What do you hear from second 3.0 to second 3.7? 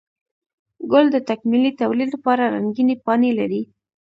پاڼې لري